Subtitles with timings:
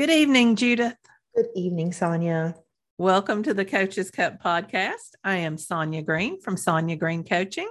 [0.00, 0.96] Good evening, Judith.
[1.36, 2.54] Good evening, Sonya.
[2.96, 5.10] Welcome to the Coaches Cup podcast.
[5.22, 7.70] I am Sonya Green from Sonya Green Coaching.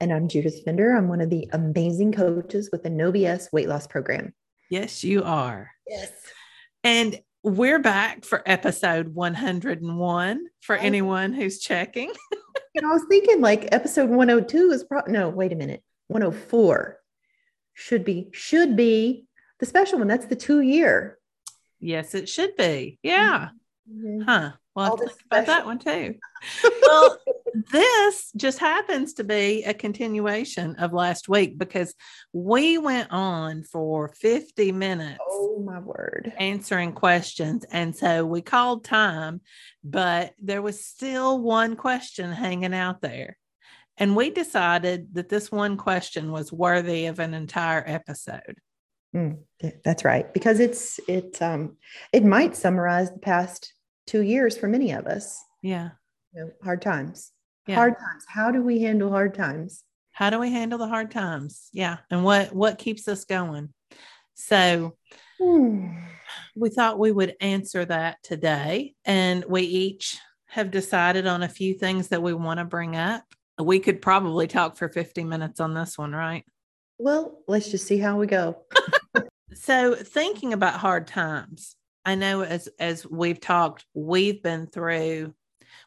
[0.00, 0.96] And I'm Judith Fender.
[0.96, 4.32] I'm one of the amazing coaches with the No BS weight loss program.
[4.70, 5.70] Yes, you are.
[5.86, 6.10] Yes.
[6.84, 12.14] And we're back for episode 101 for anyone who's checking.
[12.74, 15.82] and I was thinking like episode 102 is probably no, wait a minute.
[16.06, 16.96] 104
[17.74, 19.26] should be should be
[19.60, 20.08] the special one.
[20.08, 21.18] That's the two year.
[21.82, 22.98] Yes, it should be.
[23.02, 23.48] Yeah.
[23.90, 24.22] Mm-hmm.
[24.22, 24.52] Huh.
[24.74, 26.14] Well, All I'll the think about that one too.
[26.82, 27.18] well,
[27.72, 31.94] this just happens to be a continuation of last week because
[32.32, 36.32] we went on for 50 minutes Oh my word.
[36.38, 37.66] answering questions.
[37.70, 39.40] And so we called time,
[39.84, 43.36] but there was still one question hanging out there.
[43.98, 48.56] And we decided that this one question was worthy of an entire episode.
[49.14, 49.38] Mm,
[49.84, 50.32] that's right.
[50.32, 51.76] Because it's it um
[52.12, 53.74] it might summarize the past
[54.06, 55.38] two years for many of us.
[55.60, 55.90] Yeah.
[56.34, 57.30] You know, hard times.
[57.66, 57.76] Yeah.
[57.76, 58.24] Hard times.
[58.26, 59.84] How do we handle hard times?
[60.12, 61.68] How do we handle the hard times?
[61.72, 61.98] Yeah.
[62.10, 63.72] And what what keeps us going?
[64.34, 64.96] So
[65.38, 65.88] Hmm.
[66.54, 68.94] we thought we would answer that today.
[69.04, 73.24] And we each have decided on a few things that we want to bring up.
[73.58, 76.44] We could probably talk for 50 minutes on this one, right?
[77.02, 78.58] Well, let's just see how we go.
[79.54, 85.34] So thinking about hard times, I know as as we've talked, we've been through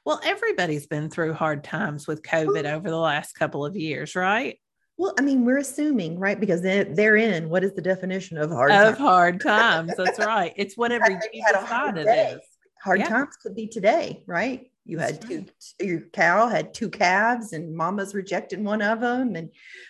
[0.06, 4.60] well, everybody's been through hard times with COVID over the last couple of years, right?
[4.98, 6.40] Well, I mean, we're assuming, right?
[6.40, 8.98] Because they- they're in what is the definition of hard of times?
[8.98, 9.94] hard times.
[9.98, 10.54] That's right.
[10.56, 12.38] It's whatever you you had a hard decide it day.
[12.82, 13.10] Hard Yeah.
[13.10, 14.72] times could be today, right?
[14.86, 19.36] You had That's two, your cow had two calves, and mama's rejecting one of them,
[19.36, 19.50] and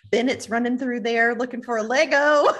[0.09, 2.47] Bennett's running through there looking for a Lego.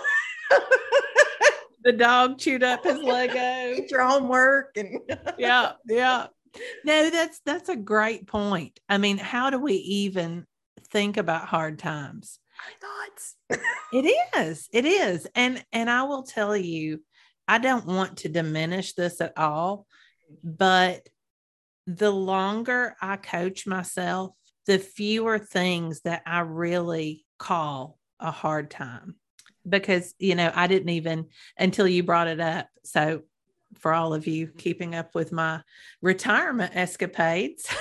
[1.86, 3.34] The dog chewed up his Lego.
[3.34, 5.00] Get your homework and
[5.38, 6.28] yeah, yeah.
[6.84, 8.80] No, that's that's a great point.
[8.90, 10.48] I mean, how do we even
[10.90, 12.40] think about hard times?
[12.82, 13.36] thoughts.
[13.94, 14.68] It is.
[14.74, 15.28] It is.
[15.36, 17.04] And and I will tell you,
[17.48, 19.86] I don't want to diminish this at all,
[20.44, 21.08] but
[21.88, 24.32] the longer I coach myself,
[24.66, 29.16] the fewer things that I really call a hard time.
[29.68, 32.68] Because, you know, I didn't even until you brought it up.
[32.84, 33.22] So
[33.80, 34.58] for all of you mm-hmm.
[34.58, 35.62] keeping up with my
[36.02, 37.68] retirement escapades.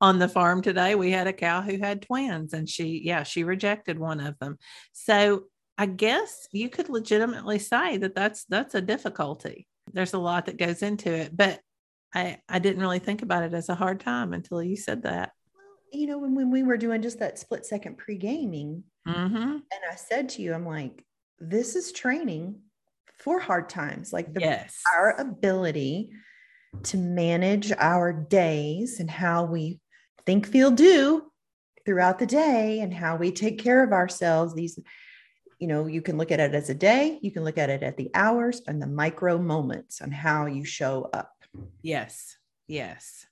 [0.00, 3.44] on the farm today we had a cow who had twins and she yeah she
[3.44, 4.58] rejected one of them
[4.92, 5.44] so
[5.78, 10.58] i guess you could legitimately say that that's that's a difficulty there's a lot that
[10.58, 11.60] goes into it but
[12.14, 15.32] i i didn't really think about it as a hard time until you said that
[15.94, 19.36] You know, when, when we were doing just that split second pre gaming, mm-hmm.
[19.36, 21.04] and I said to you, I'm like,
[21.38, 22.60] this is training
[23.18, 24.10] for hard times.
[24.10, 26.10] Like the yes our ability
[26.84, 29.80] to manage our days and how we
[30.24, 31.30] think, feel, do
[31.84, 34.54] throughout the day and how we take care of ourselves.
[34.54, 34.78] These,
[35.58, 37.82] you know, you can look at it as a day, you can look at it
[37.82, 41.32] at the hours and the micro moments on how you show up.
[41.82, 42.36] Yes.
[42.66, 43.26] Yes.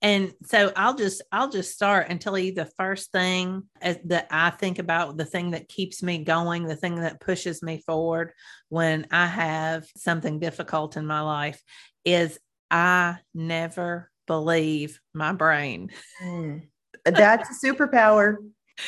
[0.00, 4.26] And so I'll just I'll just start and tell you the first thing as, that
[4.30, 8.32] I think about the thing that keeps me going, the thing that pushes me forward
[8.70, 11.62] when I have something difficult in my life
[12.04, 12.38] is
[12.70, 15.90] I never believe my brain.
[16.22, 16.62] Mm.
[17.04, 18.36] That's a superpower.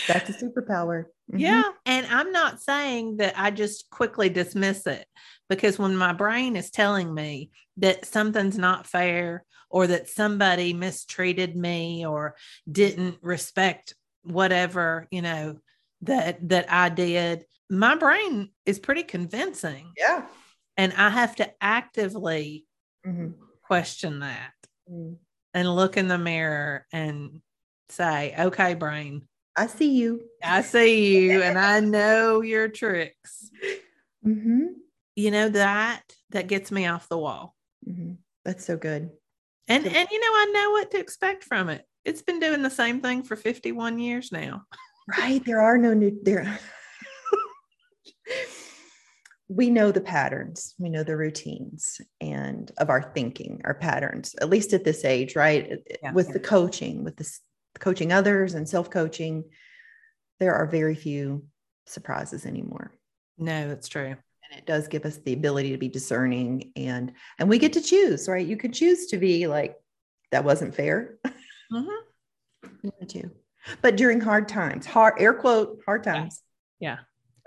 [0.09, 1.04] That's a superpower.
[1.32, 1.41] Mhm.
[1.41, 1.65] Yeah.
[1.84, 5.06] And I'm not saying that I just quickly dismiss it
[5.48, 7.50] because when my brain is telling me
[7.82, 12.37] that something's not fair or that somebody mistreated me or
[12.70, 15.59] didn't respect whatever, you know,
[16.03, 20.26] that that I did, my brain is pretty convincing Yeah.
[20.76, 22.66] and I have to actively
[23.06, 23.34] Mhm.
[23.62, 24.53] question that
[24.91, 25.19] Mm.
[25.54, 27.41] and look in the mirror and
[27.88, 30.28] say, "Okay, brain, I see you.
[30.42, 33.50] I see you and I know your tricks.
[34.22, 34.66] hmm
[35.16, 37.54] You know that that gets me off the wall.
[37.84, 38.13] Hmm
[38.45, 39.11] That's so good.
[39.69, 41.84] And and you know I know what to expect from it.
[42.05, 44.65] It's been doing the same thing for 51 years now.
[45.19, 45.45] Right.
[45.45, 46.59] There are no new there.
[49.49, 54.49] we know the patterns, we know the routines and of our thinking, our patterns, at
[54.49, 55.79] least at this age, right?
[56.03, 56.13] Yeah.
[56.13, 57.41] With the coaching, with this
[57.79, 59.45] coaching others and self-coaching,
[60.41, 61.45] there are very few
[61.87, 62.93] surprises anymore.
[63.39, 64.17] No, that's true.
[64.57, 68.28] It does give us the ability to be discerning and and we get to choose,
[68.28, 68.47] right?
[68.47, 69.77] You can choose to be like,
[70.31, 71.19] that wasn't fair.
[71.72, 71.89] Mhm.
[73.15, 73.31] You.
[73.81, 76.13] But during hard times, hard air quote, hard Yeah.
[76.13, 76.43] times.
[76.81, 76.99] Yeah.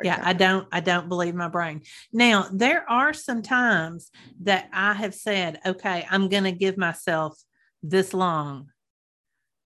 [0.04, 1.82] yeah i don't i don't believe my brain
[2.12, 4.12] now there are some times
[4.42, 7.38] that i have said okay i'm going to give myself
[7.84, 8.70] this long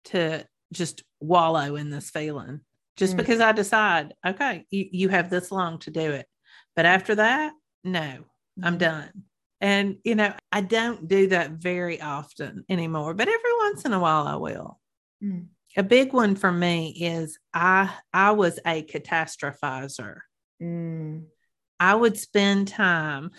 [0.05, 2.61] to just wallow in this feeling
[2.97, 3.19] just mm.
[3.19, 6.27] because i decide okay you, you have this long to do it
[6.77, 7.53] but after that
[7.83, 8.19] no
[8.63, 8.79] i'm mm-hmm.
[8.79, 9.11] done
[9.61, 13.99] and you know i don't do that very often anymore but every once in a
[13.99, 14.79] while i will
[15.23, 15.47] mm
[15.77, 20.21] a big one for me is I I was a catastrophizer.
[20.63, 21.25] Mm.
[21.79, 23.31] I would spend time.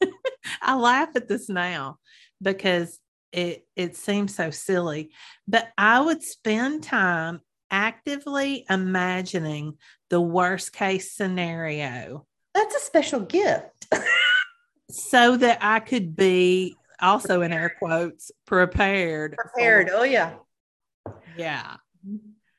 [0.62, 1.98] I laugh at this now
[2.42, 2.98] because
[3.32, 5.10] it it seems so silly,
[5.46, 7.40] but I would spend time
[7.70, 9.78] actively imagining
[10.10, 12.26] the worst case scenario.
[12.54, 13.86] That's a special gift.
[14.90, 19.36] so that I could be also in air quotes prepared.
[19.36, 19.90] Prepared.
[19.90, 20.34] For, oh yeah.
[21.36, 21.76] Yeah.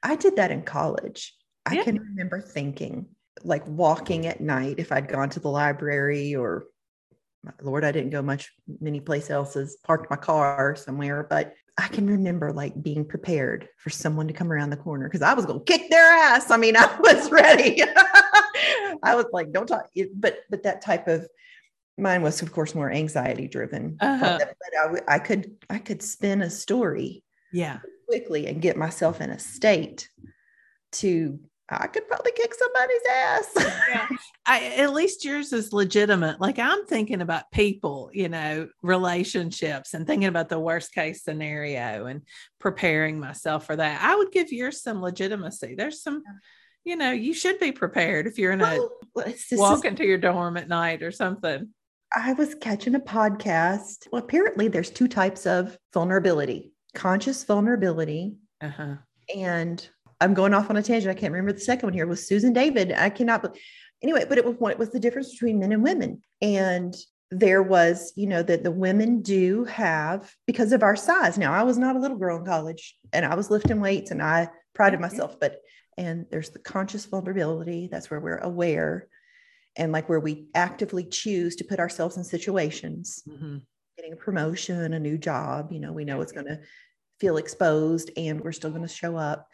[0.04, 1.34] I did that in college.
[1.66, 3.08] I can remember thinking,
[3.44, 6.66] like walking at night, if I'd gone to the library or
[7.62, 12.08] Lord, I didn't go much many place else's, parked my car somewhere, but I can
[12.08, 15.60] remember like being prepared for someone to come around the corner because I was going
[15.60, 16.50] to kick their ass.
[16.50, 17.82] I mean, I was ready.
[19.04, 19.90] I was like, don't talk.
[20.14, 21.28] But but that type of
[21.98, 23.98] mine was, of course, more anxiety driven.
[24.00, 24.40] Uh-huh.
[24.40, 27.24] But I, I could I could spin a story.
[27.54, 30.10] Yeah quickly and get myself in a state
[30.94, 33.52] to I could probably kick somebody's ass.
[33.90, 34.08] yeah.
[34.46, 36.40] I, at least yours is legitimate.
[36.40, 42.06] Like I'm thinking about people, you know, relationships and thinking about the worst case scenario
[42.06, 42.22] and
[42.60, 44.04] preparing myself for that.
[44.04, 45.74] I would give yours some legitimacy.
[45.74, 46.22] There's some,
[46.86, 48.80] you know, you should be prepared if you're in a
[49.14, 51.70] well, walk into your dorm at night or something.
[52.16, 54.08] I was catching a podcast.
[54.12, 58.36] Well, apparently there's two types of vulnerability conscious vulnerability.
[58.62, 58.96] Uh-huh.
[59.36, 59.88] And
[60.20, 61.16] I'm going off on a tangent.
[61.16, 62.06] I can't remember the second one here.
[62.06, 62.94] It was Susan David.
[62.94, 63.56] I cannot.
[64.02, 66.22] Anyway, but it was what was the difference between men and women.
[66.42, 66.96] And
[67.32, 71.38] there was, you know, that the women do have because of our size.
[71.38, 74.22] Now, I was not a little girl in college, and I was lifting weights, and
[74.22, 75.40] I prided myself.
[75.40, 75.60] But
[75.98, 77.88] and there's the conscious vulnerability.
[77.92, 79.08] That's where we're aware,
[79.76, 83.24] and like where we actively choose to put ourselves in situations.
[83.28, 83.58] Mm-hmm
[83.98, 86.60] getting a promotion, a new job, you know, we know it's going to
[87.20, 89.48] feel exposed and we're still going to show up.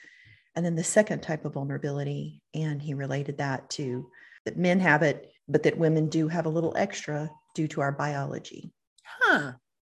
[0.55, 4.09] And then the second type of vulnerability, and he related that to
[4.45, 7.91] that men have it, but that women do have a little extra due to our
[7.91, 8.71] biology.
[9.03, 9.53] Huh.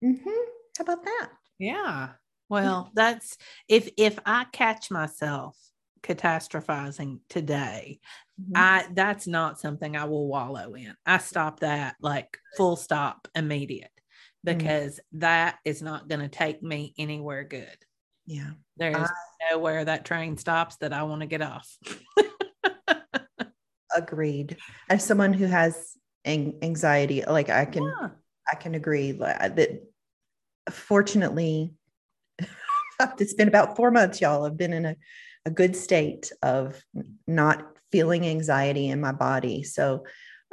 [0.04, 0.30] Mm-hmm.
[0.76, 1.28] How about that?
[1.58, 2.08] Yeah.
[2.48, 3.38] Well, that's
[3.68, 5.56] if if I catch myself
[6.02, 8.00] catastrophizing today,
[8.40, 8.52] mm-hmm.
[8.56, 10.94] I that's not something I will wallow in.
[11.06, 13.90] I stop that like full stop immediate.
[14.46, 14.58] Mm.
[14.58, 15.20] because mm.
[15.20, 17.76] that is not going to take me anywhere good.
[18.26, 18.50] Yeah.
[18.76, 19.08] There's I,
[19.50, 21.76] nowhere that train stops that I want to get off.
[23.96, 24.56] agreed.
[24.88, 28.08] As someone who has anxiety, like I can, yeah.
[28.50, 29.80] I can agree that
[30.70, 31.72] fortunately,
[33.18, 34.46] it's been about four months, y'all.
[34.46, 34.96] I've been in a,
[35.44, 36.80] a good state of
[37.26, 39.62] not feeling anxiety in my body.
[39.62, 40.04] So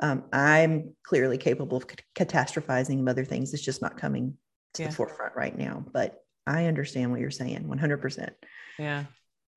[0.01, 3.53] um, I'm clearly capable of catastrophizing other things.
[3.53, 4.37] It's just not coming
[4.75, 4.89] to yeah.
[4.89, 5.85] the forefront right now.
[5.91, 6.15] But
[6.47, 8.29] I understand what you're saying 100%.
[8.77, 9.05] Yeah.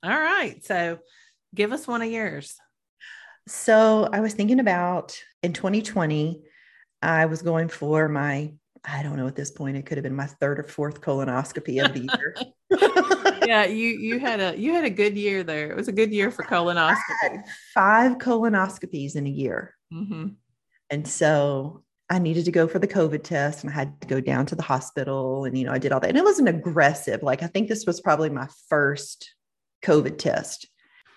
[0.02, 0.64] All right.
[0.64, 0.98] So
[1.54, 2.56] give us one of yours.
[3.48, 6.42] So I was thinking about in 2020,
[7.02, 8.52] I was going for my,
[8.84, 11.84] I don't know at this point, it could have been my third or fourth colonoscopy
[11.84, 12.36] of the year.
[13.46, 15.70] yeah, you you had a you had a good year there.
[15.70, 17.42] It was a good year for colonoscopy.
[17.74, 19.74] Five colonoscopies in a year.
[19.92, 20.28] Mm-hmm.
[20.90, 24.20] And so I needed to go for the COVID test and I had to go
[24.20, 25.46] down to the hospital.
[25.46, 26.10] And, you know, I did all that.
[26.10, 27.22] And it wasn't aggressive.
[27.22, 29.34] Like, I think this was probably my first
[29.82, 30.68] COVID test.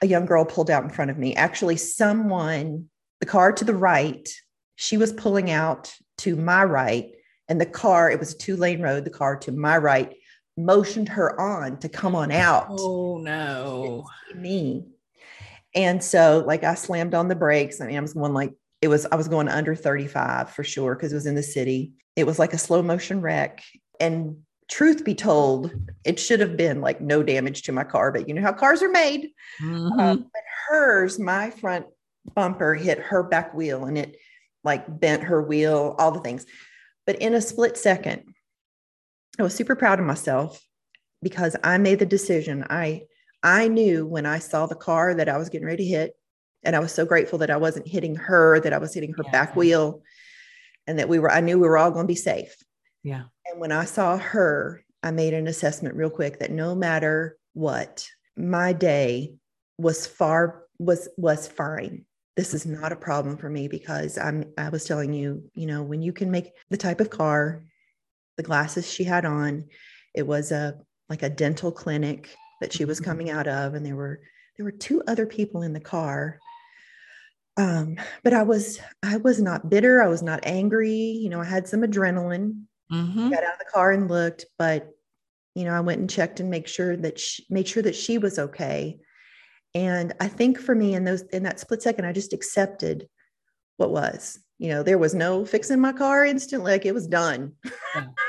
[0.02, 1.36] A young girl pulled out in front of me.
[1.36, 2.90] Actually, someone,
[3.20, 4.30] the car to the right,
[4.78, 7.12] she was pulling out to my right.
[7.50, 10.16] And the car, it was a two lane road, the car to my right
[10.58, 12.68] motioned her on to come on out.
[12.70, 14.08] Oh, no.
[14.34, 14.86] Me.
[15.74, 17.82] And so, like, I slammed on the brakes.
[17.82, 18.54] I mean, I was going like
[18.86, 21.94] it was i was going under 35 for sure because it was in the city
[22.16, 23.64] it was like a slow motion wreck
[24.00, 24.38] and
[24.70, 25.72] truth be told
[26.04, 28.84] it should have been like no damage to my car but you know how cars
[28.84, 29.30] are made
[29.62, 30.00] mm-hmm.
[30.00, 31.86] um, but hers my front
[32.36, 34.18] bumper hit her back wheel and it
[34.64, 36.46] like bent her wheel all the things
[37.08, 38.35] but in a split second
[39.40, 40.62] i was super proud of myself
[41.22, 43.02] because i made the decision i
[43.44, 46.16] i knew when i saw the car that i was getting ready to hit
[46.66, 49.24] and I was so grateful that I wasn't hitting her, that I was hitting her
[49.24, 49.32] yeah.
[49.32, 50.02] back wheel,
[50.88, 52.56] and that we were, I knew we were all going to be safe.
[53.04, 53.26] Yeah.
[53.46, 58.08] And when I saw her, I made an assessment real quick that no matter what,
[58.36, 59.36] my day
[59.78, 62.06] was far was was fine.
[62.36, 65.84] this is not a problem for me because I'm I was telling you, you know,
[65.84, 67.64] when you can make the type of car,
[68.38, 69.66] the glasses she had on,
[70.14, 73.12] it was a like a dental clinic that she was mm-hmm.
[73.12, 74.22] coming out of and there were
[74.58, 76.40] there were two other people in the car.
[77.58, 80.02] Um but i was i was not bitter.
[80.02, 80.96] I was not angry.
[80.96, 82.64] You know i had some adrenaline.
[82.92, 83.32] Mm-hmm.
[83.32, 84.92] got out of the car and looked but
[85.56, 88.18] you know i went and checked and make sure that she made sure that she
[88.18, 89.00] was okay.
[89.74, 93.08] And i think for me in those in that split second i just accepted
[93.78, 94.40] what was.
[94.58, 96.72] You know there was no fixing my car instantly.
[96.72, 97.54] Like it was done.
[97.94, 98.06] Yeah.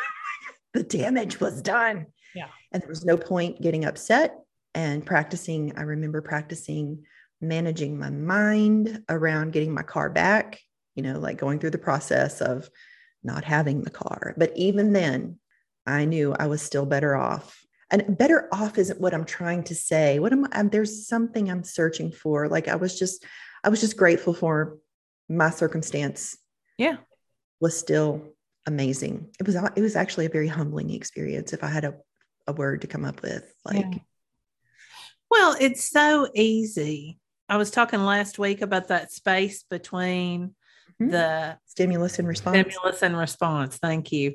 [0.76, 2.06] the damage was done.
[2.35, 2.49] Yeah.
[2.73, 4.38] And there was no point getting upset
[4.76, 7.02] and practicing i remember practicing
[7.40, 10.61] managing my mind around getting my car back
[10.95, 12.71] you know like going through the process of
[13.25, 14.35] not having the car.
[14.37, 15.38] But even then
[15.87, 17.61] i knew i was still better off.
[17.90, 20.18] And better off isn't what i'm trying to say.
[20.18, 22.49] What am i there's something i'm searching for.
[22.49, 23.25] Like i was just
[23.64, 24.78] i was just grateful for
[25.28, 26.37] my circumstance.
[26.78, 26.99] Yeah.
[27.61, 28.35] Was still
[28.66, 31.94] amazing it was it was actually a very humbling experience if i had a,
[32.46, 33.99] a word to come up with like yeah.
[35.30, 37.18] well it's so easy
[37.49, 40.54] i was talking last week about that space between
[41.00, 41.11] mm-hmm.
[41.11, 44.35] the stimulus and response stimulus and response thank you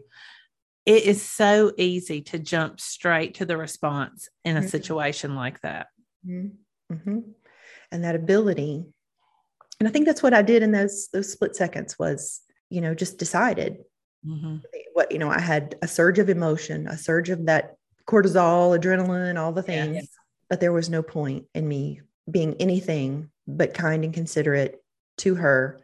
[0.85, 4.69] it is so easy to jump straight to the response in a mm-hmm.
[4.69, 5.87] situation like that.
[6.27, 6.93] Mm-hmm.
[6.93, 7.19] mm-hmm.
[7.93, 8.85] And that ability,
[9.79, 12.95] and I think that's what I did in those those split seconds was, you know,
[12.95, 13.79] just decided
[14.25, 14.57] mm-hmm.
[14.93, 15.29] what you know.
[15.29, 17.75] I had a surge of emotion, a surge of that
[18.07, 20.01] cortisol, adrenaline, all the things, yeah.
[20.49, 24.75] but there was no point in me being anything but kind and considerate
[25.17, 25.79] to her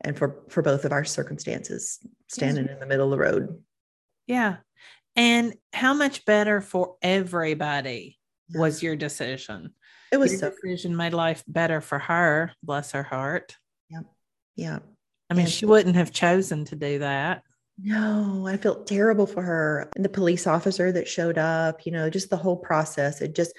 [0.00, 1.98] and for for both of our circumstances
[2.28, 3.62] standing in the middle of the road
[4.26, 4.56] yeah.
[5.16, 8.18] And how much better for everybody
[8.54, 9.74] was your decision?
[10.10, 13.56] It was your so decision made life better for her, bless her heart.
[13.90, 14.04] Yep.
[14.56, 14.78] Yeah.
[15.30, 17.42] I mean, and she wouldn't have chosen to do that.
[17.84, 19.90] No, I felt terrible for her.
[19.96, 23.20] And the police officer that showed up, you know, just the whole process.
[23.20, 23.54] It just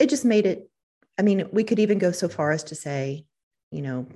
[0.00, 0.68] it just made it
[1.18, 3.26] I mean, we could even go so far as to say,
[3.70, 4.06] you know,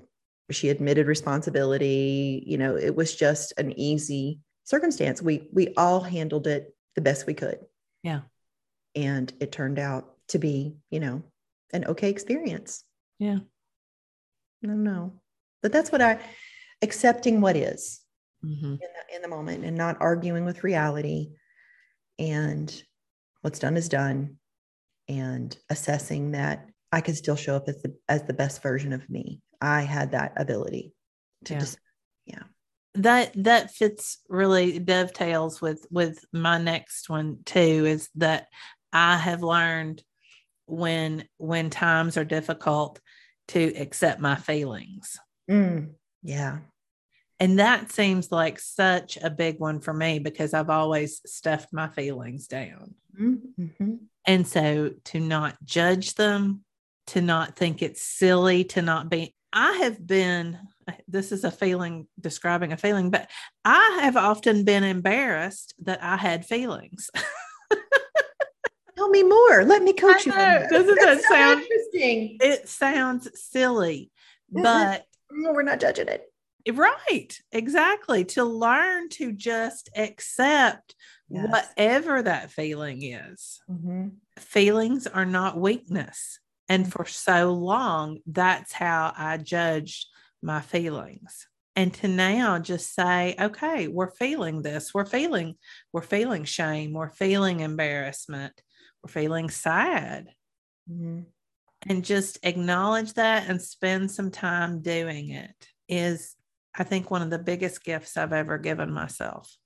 [0.50, 5.22] she admitted responsibility, you know, it was just an easy circumstance.
[5.22, 7.60] We we all handled it the best we could.
[8.02, 8.22] Yeah.
[8.96, 11.22] And it turned out to be, you know,
[11.72, 12.82] an okay experience.
[13.20, 13.38] Yeah.
[14.62, 15.12] No, no.
[15.62, 16.18] But that's what I
[16.82, 18.00] accepting what is
[18.44, 18.64] mm-hmm.
[18.64, 21.30] in, the, in the moment and not arguing with reality.
[22.18, 22.72] And
[23.42, 24.36] what's done is done.
[25.08, 29.08] And assessing that I could still show up as the as the best version of
[29.08, 29.40] me.
[29.60, 30.92] I had that ability
[31.44, 31.60] to yeah.
[31.60, 31.78] just
[32.26, 32.42] yeah
[32.96, 38.46] that that fits really dovetails with with my next one too is that
[38.92, 40.02] i have learned
[40.66, 43.00] when when times are difficult
[43.48, 45.18] to accept my feelings
[45.50, 45.88] mm,
[46.22, 46.58] yeah
[47.38, 51.88] and that seems like such a big one for me because i've always stuffed my
[51.88, 53.94] feelings down mm-hmm.
[54.26, 56.62] and so to not judge them
[57.06, 60.58] to not think it's silly to not be i have been
[61.08, 63.28] this is a feeling describing a feeling, but
[63.64, 67.10] I have often been embarrassed that I had feelings.
[68.96, 69.64] Tell me more.
[69.64, 70.32] Let me coach you.
[70.32, 72.38] Doesn't that so sound interesting?
[72.40, 74.10] It sounds silly,
[74.50, 76.22] but we're not judging it.
[76.72, 78.24] Right, exactly.
[78.26, 80.94] To learn to just accept
[81.28, 81.46] yes.
[81.48, 83.60] whatever that feeling is.
[83.70, 84.08] Mm-hmm.
[84.38, 86.40] Feelings are not weakness.
[86.68, 86.90] And mm-hmm.
[86.90, 90.06] for so long, that's how I judged
[90.42, 91.46] my feelings
[91.76, 95.54] and to now just say okay we're feeling this we're feeling
[95.92, 98.52] we're feeling shame we're feeling embarrassment
[99.02, 100.28] we're feeling sad
[100.90, 101.20] mm-hmm.
[101.88, 105.54] and just acknowledge that and spend some time doing it
[105.88, 106.35] is
[106.76, 109.56] i think one of the biggest gifts i've ever given myself.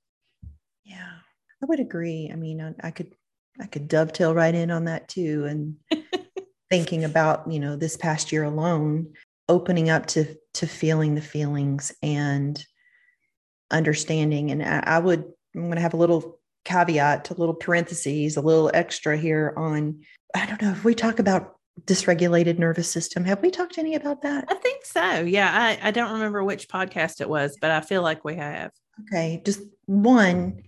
[0.85, 1.12] Yeah
[1.62, 2.31] i would agree.
[2.33, 3.14] I mean i, I could
[3.61, 5.76] i could dovetail right in on that too and
[6.71, 9.12] thinking about you know this past year alone
[9.49, 12.64] opening up to to feeling the feelings and
[13.71, 15.25] understanding and I, I would
[15.55, 20.00] i'm going to have a little caveat a little parentheses a little extra here on
[20.35, 24.23] i don't know if we talk about dysregulated nervous system have we talked any about
[24.23, 27.81] that i think so yeah I, I don't remember which podcast it was but i
[27.81, 28.71] feel like we have
[29.03, 30.62] okay just one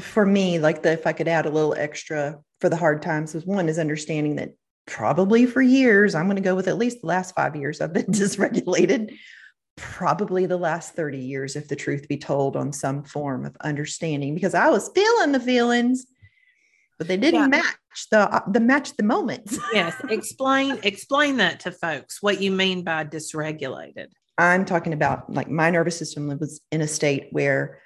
[0.00, 3.34] for me like the if i could add a little extra for the hard times
[3.34, 4.54] was one is understanding that
[4.88, 6.14] probably for years.
[6.14, 9.14] I'm going to go with at least the last five years I've been dysregulated.
[9.76, 14.34] Probably the last 30 years, if the truth be told, on some form of understanding,
[14.34, 16.06] because I was feeling the feelings,
[16.98, 17.46] but they didn't Yeah.
[17.48, 19.58] match the uh, the match the moments.
[19.72, 25.50] yes explain explain that to folks what you mean by dysregulated I'm talking about like
[25.50, 27.80] my nervous system was in a state where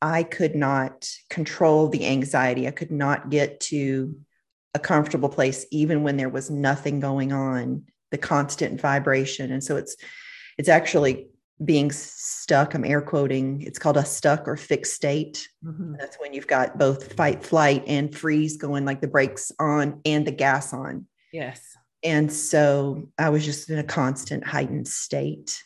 [0.00, 2.66] I could not control the anxiety.
[2.66, 4.16] I could not get to
[4.74, 9.50] a comfortable place, even when there was nothing going on, the constant vibration.
[9.52, 9.96] And so it's,
[10.58, 11.28] it's actually
[11.64, 12.74] being stuck.
[12.74, 13.62] I'm air quoting.
[13.62, 15.48] It's called a stuck or fixed state.
[15.98, 20.26] That's when you've got both fight, flight, and freeze going, like the brakes on and
[20.26, 21.06] the gas on.
[21.32, 25.62] yes And so I was just in a constant heightened state.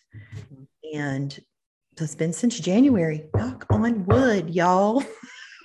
[0.95, 1.39] And
[2.01, 5.03] it's been since January, knock on wood, y'all.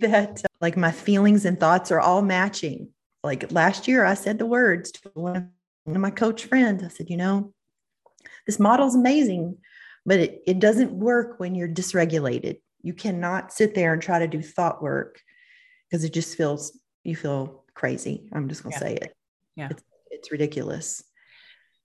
[0.00, 2.88] that uh, like my feelings and thoughts are all matching.
[3.22, 5.50] Like last year, I said the words to one
[5.86, 6.82] of my coach friends.
[6.82, 7.52] I said, you know,
[8.46, 9.58] this model's amazing,
[10.04, 12.60] but it, it doesn't work when you're dysregulated.
[12.82, 15.20] You cannot sit there and try to do thought work
[15.90, 18.28] because it just feels, you feel crazy.
[18.32, 18.86] I'm just going to Yeah.
[18.88, 19.16] say it.
[19.56, 19.68] Yeah.
[19.70, 21.02] It's, it's ridiculous.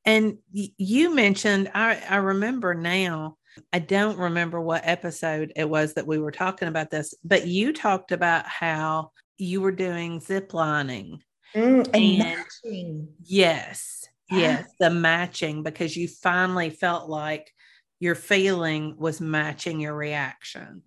[0.05, 3.37] And you mentioned, I, I remember now,
[3.73, 7.73] I don't remember what episode it was that we were talking about this, but you
[7.73, 11.21] talked about how you were doing zip lining.
[11.53, 13.07] Mm, and And- matching.
[13.23, 14.07] Yes.
[14.31, 17.51] Yes, the matching because you finally felt like
[17.99, 20.81] your feeling was matching your reaction.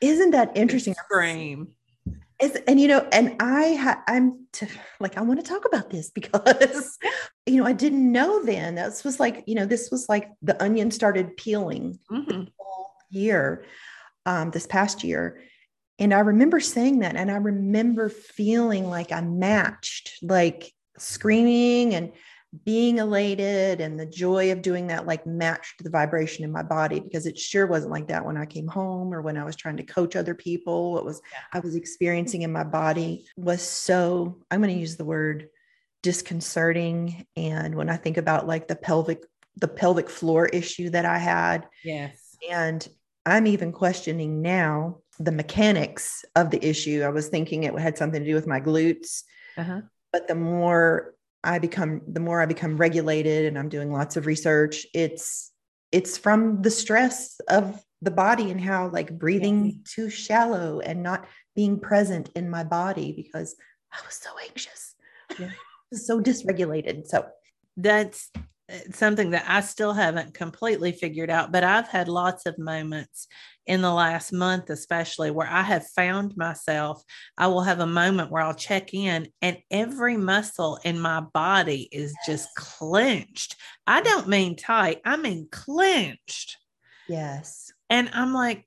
[0.00, 0.92] Isn't that interesting?
[0.94, 1.68] Extreme.
[2.38, 4.66] It's, and you know, and I ha- I'm t-
[5.00, 6.98] like I want to talk about this because
[7.46, 8.74] you know I didn't know then.
[8.74, 12.48] This was like you know this was like the onion started peeling Mhm.
[12.58, 13.64] all year,
[14.26, 15.40] um, this past year,
[15.98, 22.12] and I remember saying that, and I remember feeling like I matched, like screaming and
[22.64, 27.00] being elated, and the joy of doing that like matched the vibration in my body
[27.00, 29.76] because it sure wasn't like that when I came home or when I was trying
[29.78, 30.92] to coach other people.
[30.92, 31.20] What was
[31.52, 35.48] I was experiencing in my body was so I'm going to use the word
[36.02, 39.24] disconcerting, and when I think about like the pelvic
[39.58, 41.66] the pelvic floor issue that I had.
[41.82, 42.36] Yes.
[42.50, 42.86] And
[43.24, 47.02] I'm even questioning now the mechanics of the issue.
[47.02, 49.22] I was thinking it had something to do with my glutes,
[49.56, 49.80] Uh-huh.
[50.12, 51.14] but the more
[51.46, 55.52] I become, the more I become regulated and I'm doing lots of research, it's
[55.92, 61.26] it's from the stress of the body and how like breathing too shallow and not
[61.54, 63.54] being present in my body because
[63.92, 64.94] I was so anxious.
[65.38, 65.50] Yeah.
[65.92, 67.06] So dysregulated.
[67.06, 67.26] So
[67.76, 68.32] That's
[68.92, 73.28] something that I still haven't completely figured out, but I've had lots of moments
[73.66, 77.02] in the last month, especially where I have found myself.
[77.38, 81.88] I will have a moment where I'll check in and every muscle in my body
[81.92, 83.56] is just clenched.
[83.86, 86.56] I don't mean tight, I mean clenched.
[87.08, 87.72] yes.
[87.88, 88.66] And I'm like,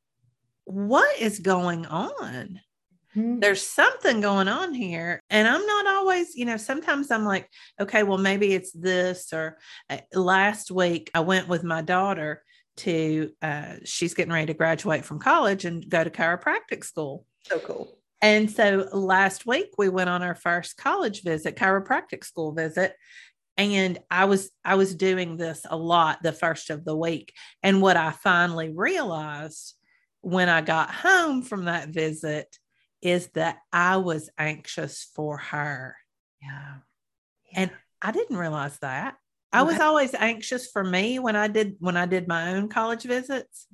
[0.64, 2.62] what is going on?
[3.20, 3.42] Mhm.
[3.42, 8.04] there's something going on here and i'm not always you know sometimes i'm like okay
[8.04, 9.58] well maybe it's this or
[9.90, 12.44] uh, last week i went with my daughter
[12.78, 17.60] to uh, she's getting ready to graduate from college and go to chiropractic school So
[17.60, 17.98] cool.
[18.22, 22.96] and so last week we went on our first college visit chiropractic school visit
[23.58, 27.82] and i was i was doing this a lot the first of the week and
[27.82, 29.74] what i finally realized
[30.22, 32.58] when i got home from that visit
[33.02, 35.96] is that i was anxious for her
[36.42, 36.76] Yeah.
[37.56, 39.16] And i didn't realize that
[39.52, 43.04] i was always anxious for me when i did when i did my own college
[43.04, 43.68] visits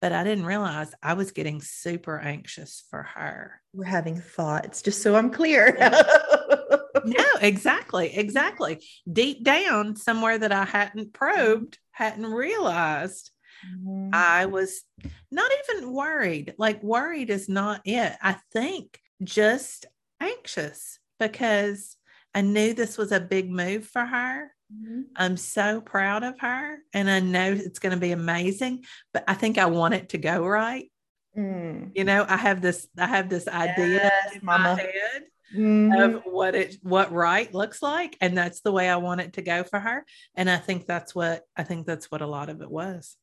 [0.00, 5.00] but i didn't realize i was getting super anxious for her we're having thoughts, just
[5.00, 5.76] so I'm clear.
[7.04, 8.84] no, exactly, exactly.
[9.10, 13.30] Deep down, somewhere that I hadn't probed, hadn't realized,
[13.64, 14.10] Mhm.
[14.12, 14.82] I was
[15.30, 16.54] not even worried.
[16.58, 18.12] Like, worried is not it.
[18.22, 19.86] I think just
[20.20, 21.96] anxious because
[22.34, 24.52] I knew this was a big move for her.
[24.72, 25.04] Mhm.
[25.16, 29.34] I'm so proud of her and I know it's going to be amazing, but I
[29.34, 30.90] think I want it to go right.
[31.36, 31.90] Mm.
[31.94, 34.76] You know, I have this I have this idea Yes, in my mama.
[34.76, 36.04] head Mhm.
[36.16, 39.42] of what it what right looks like and that's the way I want it to
[39.42, 40.04] go for her
[40.36, 43.16] and I think that's what I think that's what a lot of it was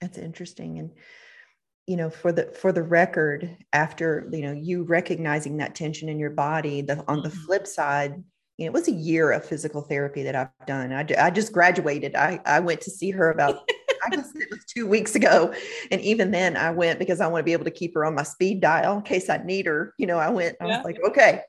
[0.00, 0.78] That's interesting.
[0.78, 0.92] And
[1.88, 6.20] you know, for the for the record, after you know you recognizing that tension in
[6.20, 7.38] your body, the on the Mhm.
[7.46, 8.22] flip side,
[8.58, 10.92] you know, it was a year of physical therapy that I've done.
[10.92, 12.16] I, I just graduated.
[12.16, 13.62] I I went to see her about
[14.06, 15.54] I guess it was two weeks ago,
[15.90, 18.14] and even then I went because I want to be able to keep her on
[18.14, 19.94] my speed dial in case I need her.
[19.98, 20.56] You know, I went.
[20.60, 20.76] I Yeah.
[20.76, 21.42] was like, okay,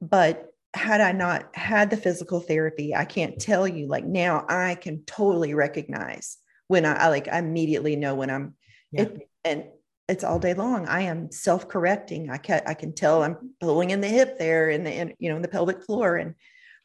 [0.00, 3.86] but had I not had the physical therapy, I can't tell you.
[3.88, 8.54] Like now, I can totally recognize when I, I like I immediately know when I'm
[8.92, 9.04] Yeah.
[9.04, 9.64] it, and
[10.08, 10.86] it's all day long.
[10.86, 12.30] I am self-correcting.
[12.30, 15.30] I can I can tell I'm pulling in the hip there in the in, you
[15.30, 16.34] know in the pelvic floor, and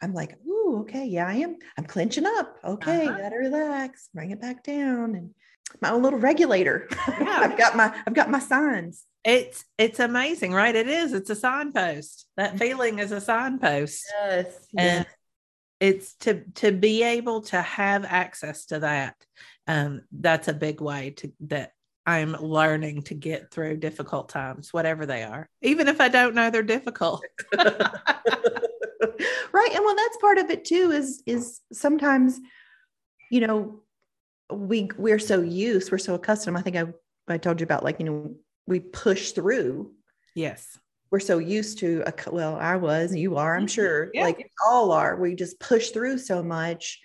[0.01, 1.57] I'm like, ooh, okay, yeah, I am.
[1.77, 2.57] I'm clenching up.
[2.63, 3.17] Okay, uh-huh.
[3.17, 5.31] gotta relax, bring it back down, and
[5.81, 6.87] my own little regulator.
[7.19, 7.39] Yeah.
[7.39, 9.03] I've got my I've got my signs.
[9.23, 10.75] It's it's amazing, right?
[10.75, 11.13] It is.
[11.13, 12.27] It's a signpost.
[12.37, 12.59] That mm-hmm.
[12.59, 14.05] feeling is a signpost.
[14.19, 14.67] Yes.
[14.77, 15.15] And yes.
[15.79, 19.15] it's to to be able to have access to that.
[19.67, 21.71] Um, that's a big way to that
[22.07, 26.49] I'm learning to get through difficult times, whatever they are, even if I don't know
[26.49, 27.21] they're difficult.
[27.53, 27.81] right.
[29.73, 32.39] And well, that's part of it too, is is sometimes,
[33.29, 33.81] you know,
[34.49, 36.57] we we're so used, we're so accustomed.
[36.57, 36.85] I think I
[37.27, 38.35] I told you about like, you know,
[38.67, 39.91] we push through.
[40.33, 40.79] Yes.
[41.11, 43.67] We're so used to a well, I was, you are, I'm mm-hmm.
[43.67, 44.09] sure.
[44.13, 44.23] Yeah.
[44.23, 45.17] Like all are.
[45.17, 47.01] We just push through so much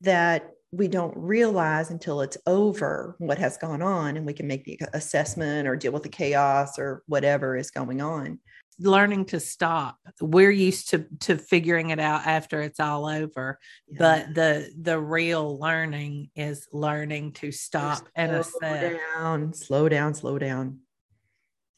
[0.00, 4.64] that we don't realize until it's over what has gone on and we can make
[4.64, 8.38] the assessment or deal with the chaos or whatever is going on.
[8.78, 9.98] Learning to stop.
[10.20, 13.96] We're used to to figuring it out after it's all over yeah.
[13.98, 18.98] but the the real learning is learning to stop slow and assess.
[19.16, 20.78] down slow down slow down.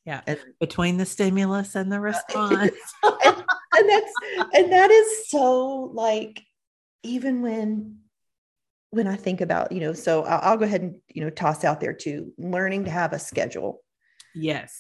[0.05, 0.21] Yeah.
[0.27, 2.73] And, between the stimulus and the uh, response.
[3.03, 4.13] and, and that's
[4.55, 6.43] and that is so like
[7.03, 8.02] even when
[8.93, 11.65] when I think about, you know, so I'll, I'll, go ahead and, you know, toss
[11.65, 13.83] out there too, learning to have a schedule.
[14.35, 14.79] Yes.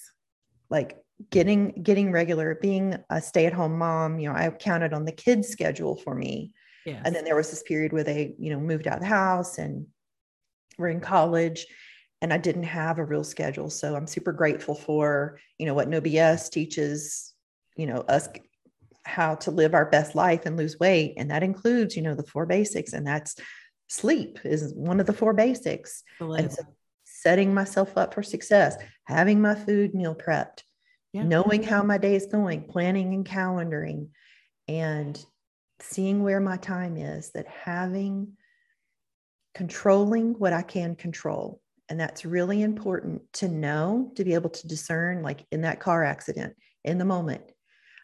[0.69, 0.99] Like
[1.31, 5.13] getting, getting regular, being a stay at home mom, you know, I counted on the
[5.13, 6.53] kids schedule for me.
[6.85, 7.01] Yes.
[7.07, 9.57] And then there was this period where they, you know, moved out of the house
[9.57, 9.87] and
[10.77, 11.67] were in college
[12.21, 13.71] and I didn't have a real schedule.
[13.71, 17.33] So I'm super grateful for, you know, what No BS teaches,
[17.77, 18.29] you know, us
[19.05, 21.15] how to live our best life and lose weight.
[21.17, 22.93] And that includes, you know, the four basics.
[22.93, 23.37] And that's
[23.93, 26.03] sleep is one of the four basics.
[26.19, 26.63] And so
[27.05, 30.63] setting myself up for success, having my food meal prepped,
[31.13, 31.25] yeah.
[31.25, 34.09] knowing how my day is going, planning and calendaring,
[34.67, 35.23] and
[35.81, 38.33] seeing where my time is, that having
[39.55, 41.61] controlling what I can control.
[41.91, 46.03] And that's really important to know to be able to discern, like in that car
[46.03, 47.43] accident, in the moment.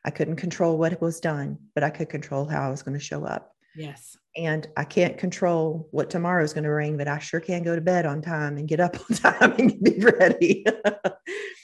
[0.04, 3.04] I couldn't control what was done, but I could control how I was going to
[3.04, 3.54] show up.
[3.76, 7.64] Yes and I can't control what tomorrow is going to bring, but I sure can
[7.64, 10.64] go to bed on time and get up on time and be ready.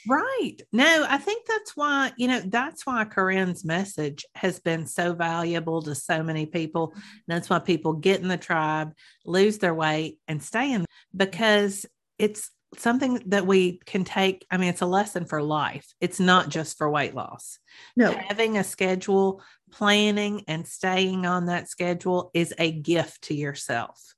[0.09, 0.57] right.
[0.73, 5.83] No, I think that's why, you know, that's why Corinne's message has been so valuable
[5.83, 6.93] to so many people.
[6.95, 8.93] And That's why people get in the tribe,
[9.25, 10.85] lose their weight, and stay in
[11.17, 11.87] because
[12.19, 14.45] it's something that we can take.
[14.51, 15.87] I mean, it's a lesson for life.
[16.01, 17.61] It's not just for weight loss.
[17.97, 18.11] No.
[18.11, 19.43] Having a schedule
[19.75, 24.15] planning and staying on that schedule is a gift to yourself.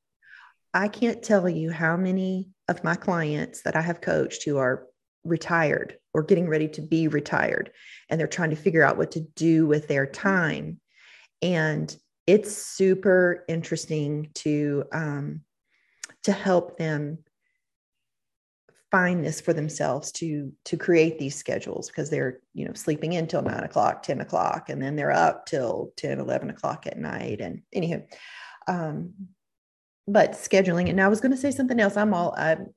[0.75, 4.87] I can't tell you how many of my clients that I have coached who are
[5.25, 7.71] retired or getting ready to be retired
[8.11, 10.79] and they're trying to figure out what to do with their time.
[11.41, 11.95] And
[12.27, 15.41] it's super interesting to um,
[16.25, 17.19] to help them
[18.97, 23.27] find this for themselves to to create these schedules because they're you know sleeping in
[23.27, 27.43] till nine o'clock 10 o'clock and then they're up till 10 11 o'clock at night.
[27.43, 27.99] And anyhow
[28.67, 29.13] um
[30.09, 31.95] but scheduling and i was going to say something else.
[31.95, 32.69] I'm all i'm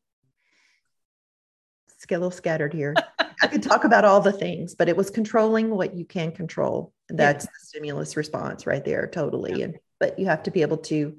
[2.12, 2.96] a little scattered here.
[3.42, 6.92] I could talk about all the things but it was controlling what you can control.
[7.08, 7.52] That's yeah.
[7.52, 9.60] the stimulus response right there totally.
[9.60, 9.66] Yeah.
[9.66, 11.16] and but you have to be able to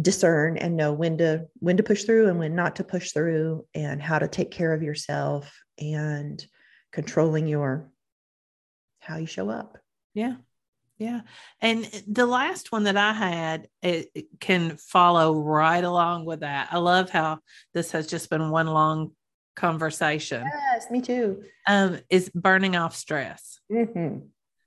[0.00, 3.64] discern and know when to when to push through and when not to push through
[3.74, 6.44] and how to take care of yourself and
[6.92, 7.90] controlling your
[9.00, 9.78] how you show up.
[10.14, 10.36] Yeah.
[10.98, 11.20] Yeah.
[11.60, 16.68] And the last one that i had it, it can follow right along with that.
[16.72, 17.40] I love how
[17.74, 19.12] this has just been one long
[19.54, 20.44] conversation.
[20.44, 21.44] Yes me too.
[21.66, 24.26] Um is burning off stress mm-hmm.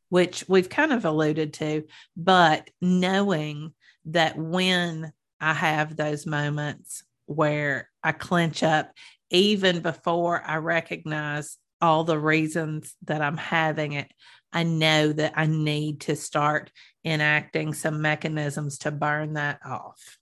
[0.10, 1.84] which we've kind of alluded to
[2.16, 3.74] but knowing
[4.06, 8.92] that when I have those moments where I clench up
[9.30, 14.12] even before I recognize all the reasons that I'm having it.
[14.52, 16.72] I know that I need to start
[17.06, 20.18] enacting some mechanisms to burn that off.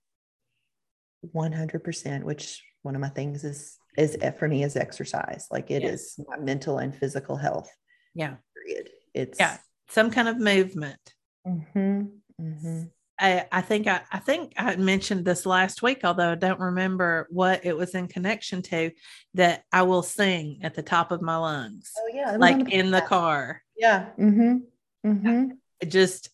[1.34, 5.48] 100%, which one of my things is is for me is exercise.
[5.50, 7.70] Like it is my mental and physical health.
[8.14, 8.36] Yeah.
[8.56, 8.90] Period.
[9.14, 9.58] It's yeah,
[9.90, 11.00] some kind of movement.
[11.48, 12.02] Mm-hmm.
[12.40, 12.84] Mm-hmm.
[13.20, 17.28] I, I think I, I think I mentioned this last week, although I don't remember
[17.30, 18.92] what it was in connection to.
[19.34, 21.92] That I will sing at the top of my lungs.
[21.98, 23.64] Oh yeah, like in the car.
[23.76, 24.08] Yeah.
[24.20, 25.10] Mm-hmm.
[25.10, 25.52] Mm-hmm.
[25.80, 26.30] It just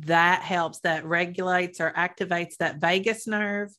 [0.00, 0.80] that helps.
[0.80, 3.70] That regulates or activates that vagus nerve,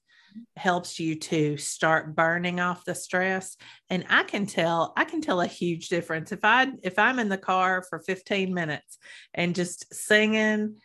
[0.56, 3.58] helps you to start burning off the stress
[3.90, 7.30] and i can tell i can tell a huge difference if i if i'm in
[7.30, 8.98] the car for 15 minutes
[9.34, 10.76] and just singing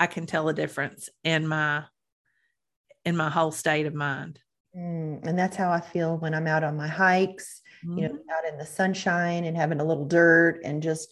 [0.00, 1.84] i can tell a difference in my
[3.04, 4.40] in my whole state of mind
[4.76, 7.98] Mm, and that's how I feel when I'm out on my hikes, mm-hmm.
[7.98, 11.08] you know, out in the sunshine and having a little dirt and just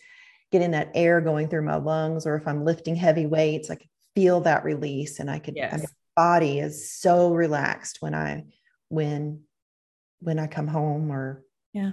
[0.52, 2.26] getting that air going through my lungs.
[2.26, 5.80] Or if I'm lifting heavy weights, I can feel that release and I could, yes.
[5.80, 8.44] my body is so relaxed when I,
[8.88, 9.42] when,
[10.20, 11.92] when I come home or, yeah.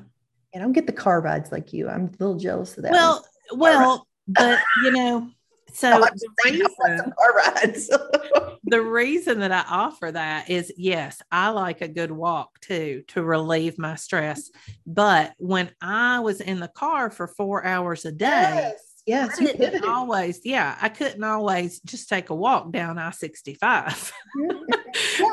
[0.54, 1.90] And I don't get the car rides like you.
[1.90, 2.94] I'm a little jealous of that.
[2.94, 5.30] Well, well, but you know,
[5.76, 7.90] so oh, no, the, reason, car rides.
[8.64, 13.22] the reason that I offer that is yes, I like a good walk too to
[13.22, 14.50] relieve my stress.
[14.88, 19.50] But when I was in the car for four hours a day, yes, yes you
[19.50, 24.14] couldn't always, yeah, I couldn't always just take a walk down I 65.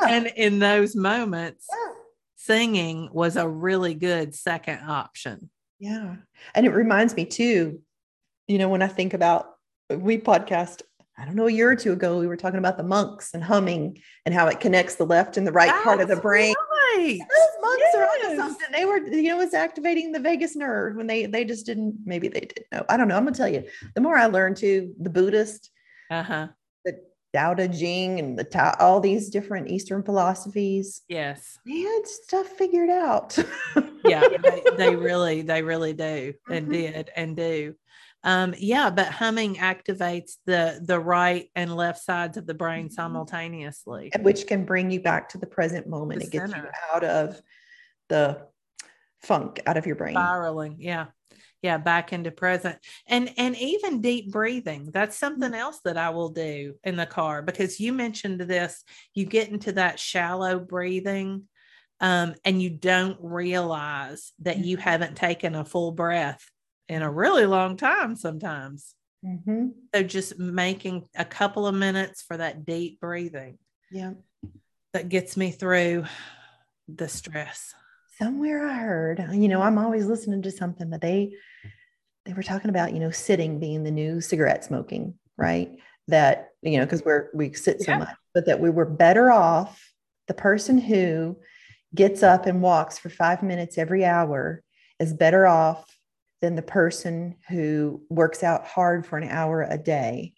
[0.07, 1.93] And in those moments, yeah.
[2.35, 5.49] singing was a really good second option.
[5.79, 6.15] Yeah.
[6.53, 7.81] And it reminds me too,
[8.47, 9.52] you know, when I think about
[9.97, 10.81] we podcast
[11.17, 13.43] I don't know, a year or two ago, we were talking about the monks and
[13.43, 16.55] humming and how it connects the left and the right That's part of the brain.
[16.95, 17.19] Right.
[17.19, 17.95] Those monks yes.
[17.95, 18.67] are onto something.
[18.71, 22.29] They were, you know, it's activating the vagus nerve when they they just didn't, maybe
[22.29, 22.83] they didn't know.
[22.89, 23.15] I don't know.
[23.15, 25.69] I'm gonna tell you, the more I learn to the Buddhist,
[26.09, 26.47] uh-huh.
[26.83, 26.99] the
[27.31, 31.03] Tao Te Ching and the Tao, all these different Eastern philosophies.
[31.07, 31.59] Yes.
[31.65, 33.37] They had stuff figured out.
[34.03, 36.71] yeah, they, they, really, they really do and mm-hmm.
[36.71, 37.75] did and do
[38.23, 42.93] um, yeah but humming activates the the right and left sides of the brain mm-hmm.
[42.93, 46.65] simultaneously which can bring you back to the present moment the it gets center.
[46.65, 47.41] you out of
[48.09, 48.41] the
[49.21, 51.05] funk out of your brain spiraling yeah
[51.61, 55.59] yeah back into present and and even deep breathing that's something mm-hmm.
[55.59, 58.83] else that i will do in the car because you mentioned this
[59.13, 61.43] you get into that shallow breathing
[61.99, 64.89] um, and you don't realize that you mm-hmm.
[64.89, 66.45] haven't taken a full breath
[66.89, 68.95] in a really long time sometimes.
[69.25, 69.67] Mm-hmm.
[69.93, 73.57] So just making a couple of minutes for that deep breathing.
[73.91, 74.13] Yeah.
[74.93, 76.05] That gets me through
[76.87, 77.73] the stress.
[78.19, 81.33] Somewhere I heard, you know, I'm always listening to something, but they
[82.25, 85.71] they were talking about, you know, sitting being the new cigarette smoking, right?
[86.07, 87.97] That, you know, because we're we sit so yeah.
[87.99, 89.91] much, but that we were better off
[90.27, 91.37] the person who
[91.95, 94.63] gets up and walks for five minutes every hour
[94.99, 95.92] is better off
[96.43, 100.33] than the person who works out hard for an hour a day.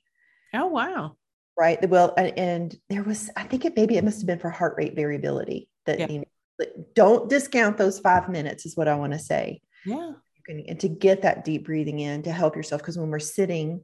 [0.53, 1.17] Oh, wow.
[1.57, 1.89] Right.
[1.89, 4.95] Well, and there was, I think it maybe it must have been for heart rate
[4.95, 6.07] variability that yeah.
[6.07, 9.61] you know, don't discount those five minutes, is what I want to say.
[9.83, 10.11] Yeah.
[10.45, 12.83] Can, and to get that deep breathing in to help yourself.
[12.83, 13.81] Because when we're sitting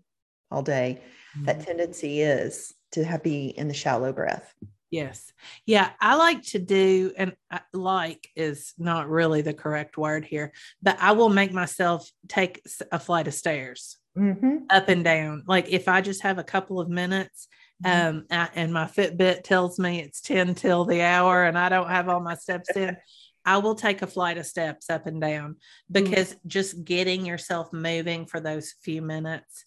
[0.51, 1.01] all day,
[1.35, 1.45] mm-hmm.
[1.45, 4.53] that tendency is to have, be in the shallow breath.
[4.91, 5.31] Yes.
[5.65, 5.89] Yeah.
[6.01, 7.33] I like to do, and
[7.73, 10.51] like is not really the correct word here,
[10.83, 14.65] but I will make myself take a flight of stairs mm-hmm.
[14.69, 15.43] up and down.
[15.47, 17.47] Like if I just have a couple of minutes,
[17.83, 18.17] mm-hmm.
[18.17, 21.89] um, I, and my Fitbit tells me it's 10 till the hour and I don't
[21.89, 22.97] have all my steps in,
[23.45, 26.03] I will take a flight of steps up and down mm-hmm.
[26.03, 26.47] because mm-hmm.
[26.47, 29.65] just getting yourself moving for those few minutes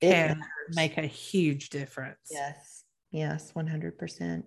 [0.00, 2.28] can make a huge difference.
[2.30, 2.84] Yes.
[3.10, 3.52] Yes.
[3.56, 4.42] 100%.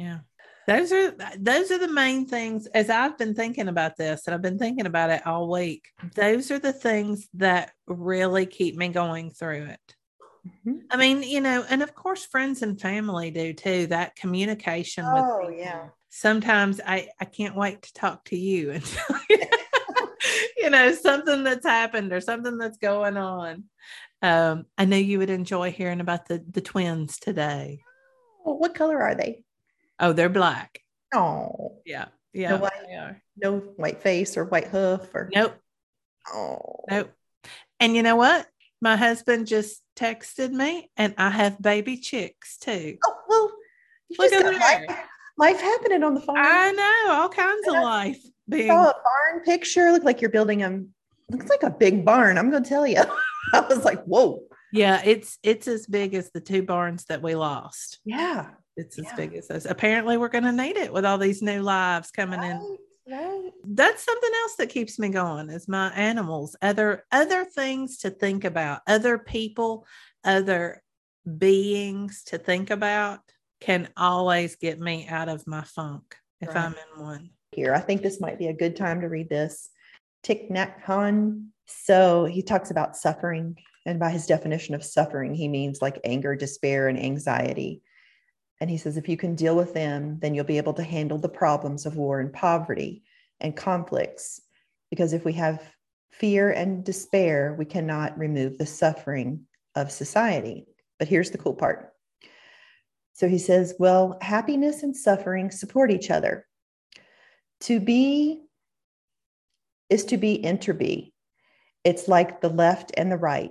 [0.00, 0.18] Yeah.
[0.66, 4.42] Those are those are the main things as I've been thinking about this and I've
[4.42, 5.84] been thinking about it all week.
[6.14, 9.96] Those are the things that really keep me going through it.
[10.46, 10.78] Mm-hmm.
[10.90, 13.88] I mean, you know, and of course friends and family do too.
[13.88, 15.88] That communication oh, with yeah.
[16.08, 18.96] Sometimes I I can't wait to talk to you and
[20.56, 23.64] you know something that's happened or something that's going on.
[24.22, 27.80] Um, I know you would enjoy hearing about the the twins today.
[28.44, 29.42] Well, what color are they?
[30.00, 30.80] Oh, they're black.
[31.14, 32.50] Oh, yeah, yeah.
[32.50, 35.54] No white, no white face or white hoof or nope.
[36.32, 37.12] Oh, nope.
[37.78, 38.46] And you know what?
[38.80, 42.96] My husband just texted me, and I have baby chicks too.
[43.04, 43.52] Oh well,
[44.18, 44.98] look at life,
[45.36, 46.38] life, happening on the farm.
[46.40, 48.22] I know all kinds and of I life.
[48.48, 49.92] Being saw a barn picture.
[49.92, 50.82] Look like you're building a
[51.30, 52.38] looks like a big barn.
[52.38, 53.02] I'm going to tell you.
[53.52, 54.42] I was like, whoa.
[54.72, 57.98] Yeah, it's it's as big as the two barns that we lost.
[58.04, 58.50] Yeah.
[58.80, 59.66] It's as big as us.
[59.66, 62.78] Apparently, we're going to need it with all these new lives coming right, in.
[63.10, 63.50] Right.
[63.64, 65.50] That's something else that keeps me going.
[65.50, 69.86] Is my animals, other other things to think about, other people,
[70.24, 70.82] other
[71.38, 73.20] beings to think about
[73.60, 76.56] can always get me out of my funk if right.
[76.56, 77.30] I'm in one.
[77.52, 79.70] Here, I think this might be a good time to read this.
[80.24, 81.46] Thich Nhat Hanh.
[81.66, 86.34] So he talks about suffering, and by his definition of suffering, he means like anger,
[86.34, 87.82] despair, and anxiety
[88.60, 91.18] And he says, if you can deal with them, then you'll be able to handle
[91.18, 93.02] the problems of war and poverty
[93.40, 94.42] and conflicts.
[94.90, 95.62] Because if we have
[96.10, 100.66] fear and despair, we cannot remove the suffering of society.
[100.98, 101.92] But here's the cool part.
[103.14, 106.46] So he says, well, happiness and suffering support each other.
[107.60, 108.42] To be
[109.88, 111.12] is to be interbe.
[111.84, 113.50] It's like the left and the right.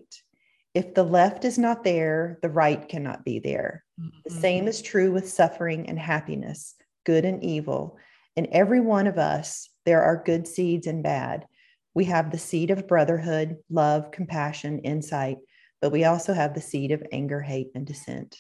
[0.74, 3.84] If the left is not there, the right cannot be there.
[4.00, 4.10] Mm-hmm.
[4.26, 7.98] The same is true with suffering and happiness, good and evil.
[8.36, 11.46] In every one of us, there are good seeds and bad.
[11.94, 15.38] We have the seed of brotherhood, love, compassion, insight,
[15.82, 18.38] but we also have the seed of anger, hate, and dissent.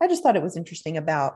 [0.00, 1.34] I just thought it was interesting about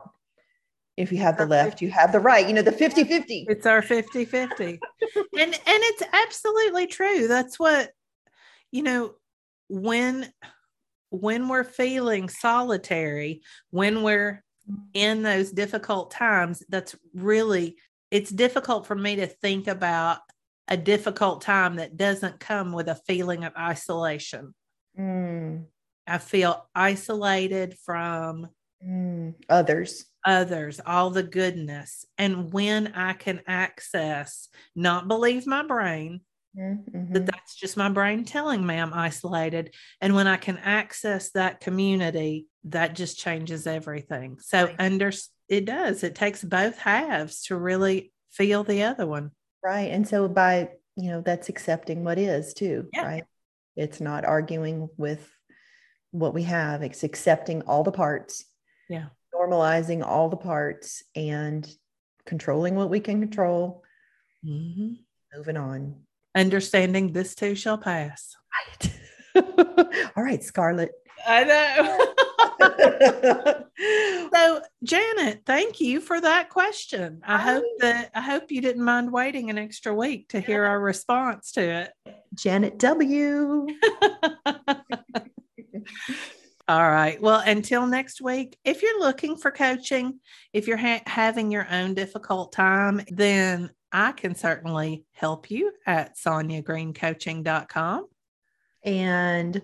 [0.97, 3.45] if you have the left, you have the right, you know, the 50 50.
[3.49, 4.63] It's our 50 50.
[4.65, 4.79] and,
[5.37, 7.27] and it's absolutely true.
[7.27, 7.91] That's what,
[8.71, 9.15] you know,
[9.67, 10.31] when
[11.09, 13.41] when we're feeling solitary
[13.71, 14.43] when we're
[14.93, 17.75] in those difficult times that's really
[18.11, 20.19] it's difficult for me to think about
[20.67, 24.53] a difficult time that doesn't come with a feeling of isolation
[24.97, 25.63] mm.
[26.07, 28.47] i feel isolated from
[28.85, 29.33] mm.
[29.47, 36.21] others others all the goodness and when i can access not believe my brain
[36.57, 37.13] Mm-hmm.
[37.13, 39.73] That that's just my brain telling me I'm isolated.
[40.01, 44.37] And when I can access that community, that just changes everything.
[44.39, 44.75] So right.
[44.79, 45.11] under
[45.47, 46.03] it does.
[46.03, 49.31] It takes both halves to really feel the other one.
[49.63, 49.91] Right.
[49.91, 53.05] And so by, you know, that's accepting what is too, yeah.
[53.05, 53.23] right?
[53.75, 55.29] It's not arguing with
[56.11, 58.45] what we have, it's accepting all the parts.
[58.89, 59.07] Yeah.
[59.33, 61.69] Normalizing all the parts and
[62.25, 63.83] controlling what we can control.
[64.45, 64.93] Mm-hmm.
[65.35, 66.04] Moving on
[66.35, 68.35] understanding this too shall pass.
[68.81, 68.91] Right.
[70.15, 70.91] All right, Scarlett.
[71.27, 72.13] I know.
[74.33, 77.21] so, Janet, thank you for that question.
[77.25, 80.79] I hope that I hope you didn't mind waiting an extra week to hear our
[80.79, 81.91] response to it.
[82.33, 83.67] Janet W.
[86.67, 87.21] All right.
[87.21, 90.19] Well, until next week, if you're looking for coaching,
[90.51, 96.17] if you're ha- having your own difficult time, then I can certainly help you at
[96.17, 98.07] sonyagreencoaching.com.
[98.83, 99.61] And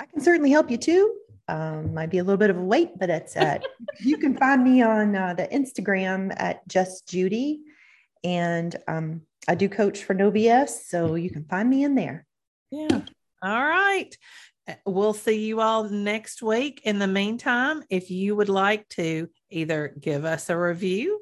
[0.00, 1.14] I can certainly help you too.
[1.46, 3.64] Um, might be a little bit of a wait, but it's at,
[4.00, 7.60] you can find me on uh, the Instagram at just Judy.
[8.24, 10.70] And um, I do coach for No BS.
[10.88, 12.26] So you can find me in there.
[12.72, 13.02] Yeah.
[13.40, 14.10] All right.
[14.84, 16.80] We'll see you all next week.
[16.82, 21.20] In the meantime, if you would like to either give us a review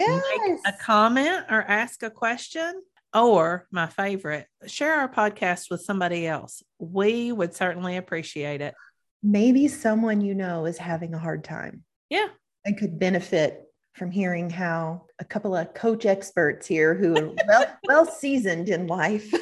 [0.00, 0.22] yes.
[0.38, 2.82] make a comment or ask a question,
[3.14, 6.62] or my favorite, share our podcast with somebody else.
[6.78, 8.74] We would certainly appreciate it.
[9.22, 11.84] Maybe someone you know is having a hard time.
[12.08, 12.28] Yeah.
[12.64, 13.62] And could benefit
[13.94, 18.86] from hearing how a couple of coach experts here who are well, well seasoned in
[18.86, 19.32] life.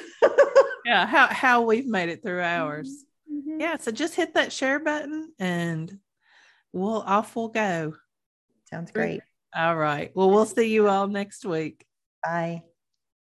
[0.85, 3.05] yeah, how, how we've made it through ours.
[3.33, 3.61] Mm-hmm.
[3.61, 3.77] Yeah.
[3.77, 5.99] So just hit that share button and
[6.73, 7.94] we'll off we'll go.
[8.71, 9.21] Sounds great.
[9.54, 10.11] All right.
[10.14, 11.84] Well, we'll see you all next week.
[12.22, 12.62] Bye.